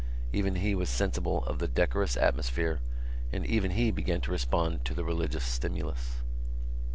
[0.33, 2.79] Even he was sensible of the decorous atmosphere
[3.31, 6.23] and even he began to respond to the religious stimulus.